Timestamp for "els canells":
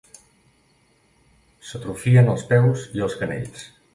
3.09-3.71